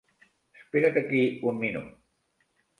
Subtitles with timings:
[0.61, 1.21] Espera't aquí
[1.53, 1.95] un minut.